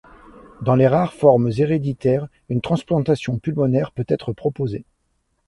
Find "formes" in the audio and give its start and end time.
1.13-1.51